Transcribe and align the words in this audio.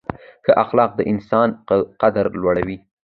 ښه 0.45 0.53
اخلاق 0.63 0.91
د 0.95 1.01
انسان 1.13 1.49
قدر 2.01 2.25
لوړوي. 2.41 2.77